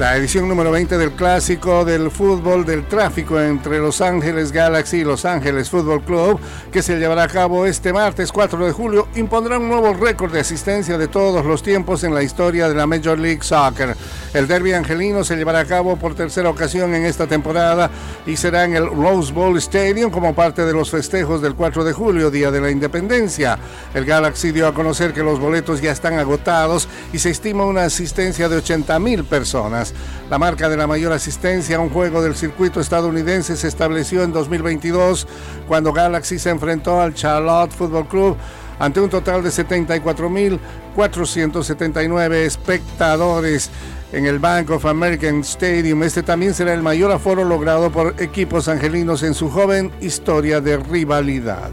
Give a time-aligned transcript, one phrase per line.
[0.00, 5.04] La edición número 20 del clásico del fútbol del tráfico entre Los Ángeles Galaxy y
[5.04, 6.40] Los Ángeles Fútbol Club,
[6.72, 10.40] que se llevará a cabo este martes 4 de julio, impondrá un nuevo récord de
[10.40, 13.94] asistencia de todos los tiempos en la historia de la Major League Soccer.
[14.32, 17.90] El derby angelino se llevará a cabo por tercera ocasión en esta temporada
[18.26, 21.92] y será en el Rose Bowl Stadium como parte de los festejos del 4 de
[21.92, 23.58] julio, Día de la Independencia.
[23.92, 27.82] El Galaxy dio a conocer que los boletos ya están agotados y se estima una
[27.82, 29.89] asistencia de 80 mil personas.
[30.30, 34.32] La marca de la mayor asistencia a un juego del circuito estadounidense se estableció en
[34.32, 35.26] 2022
[35.66, 38.36] cuando Galaxy se enfrentó al Charlotte Football Club
[38.78, 43.70] ante un total de 74.479 espectadores
[44.12, 46.02] en el Bank of American Stadium.
[46.02, 50.78] Este también será el mayor aforo logrado por equipos angelinos en su joven historia de
[50.78, 51.70] rivalidad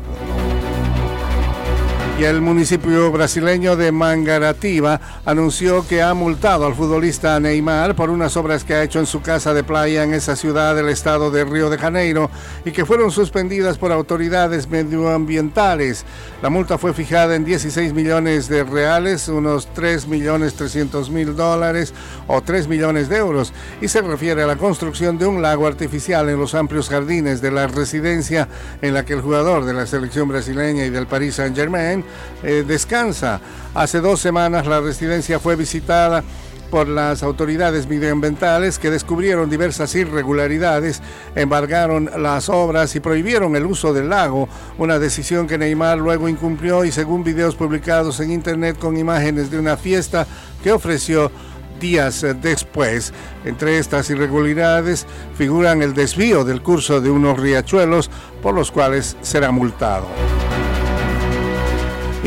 [2.20, 8.36] y el municipio brasileño de Mangaratiba anunció que ha multado al futbolista Neymar por unas
[8.38, 11.45] obras que ha hecho en su casa de playa en esa ciudad del estado de
[11.45, 12.32] Río de Janeiro
[12.66, 16.06] y que fueron suspendidas por autoridades medioambientales.
[16.42, 21.94] La multa fue fijada en 16 millones de reales, unos 3 millones 300 mil dólares
[22.26, 26.30] o 3 millones de euros y se refiere a la construcción de un lago artificial
[26.30, 28.48] en los amplios jardines de la residencia
[28.82, 32.06] en la que el jugador de la selección brasileña y del Paris Saint-Germain
[32.44, 33.39] eh, descansa.
[33.73, 36.23] Hace dos semanas la residencia fue visitada
[36.69, 41.02] por las autoridades medioambientales que descubrieron diversas irregularidades,
[41.36, 46.83] embargaron las obras y prohibieron el uso del lago, una decisión que Neymar luego incumplió
[46.83, 50.27] y según videos publicados en internet con imágenes de una fiesta
[50.64, 51.31] que ofreció
[51.80, 53.14] días después.
[53.45, 55.05] Entre estas irregularidades
[55.38, 58.09] figuran el desvío del curso de unos riachuelos
[58.42, 60.08] por los cuales será multado.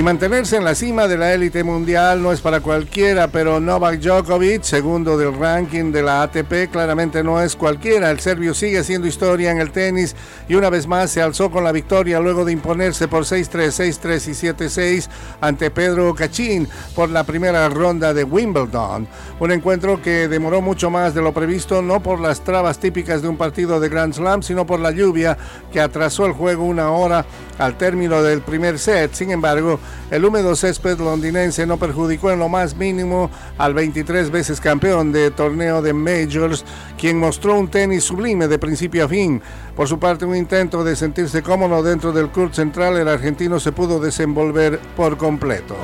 [0.01, 4.01] Y mantenerse en la cima de la élite mundial no es para cualquiera, pero Novak
[4.01, 8.11] Djokovic, segundo del ranking de la ATP, claramente no es cualquiera.
[8.11, 10.17] El serbio sigue haciendo historia en el tenis
[10.49, 14.29] y una vez más se alzó con la victoria luego de imponerse por 6-3, 6-3
[14.29, 15.09] y 7-6
[15.43, 19.07] ante Pedro Cachín por la primera ronda de Wimbledon.
[19.39, 23.29] Un encuentro que demoró mucho más de lo previsto, no por las trabas típicas de
[23.29, 25.37] un partido de Grand Slam, sino por la lluvia
[25.71, 27.27] que atrasó el juego una hora
[27.59, 29.13] al término del primer set.
[29.13, 29.79] Sin embargo,
[30.11, 35.31] el húmedo césped londinense no perjudicó en lo más mínimo al 23 veces campeón de
[35.31, 36.65] torneo de Majors,
[36.99, 39.41] quien mostró un tenis sublime de principio a fin.
[39.77, 43.73] Por su parte, un intento de sentirse cómodo dentro del club central, el argentino se
[43.73, 45.77] pudo desenvolver por completo.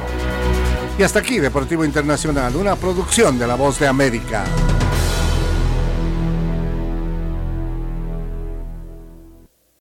[0.98, 4.44] Y hasta aquí, Deportivo Internacional, una producción de La Voz de América.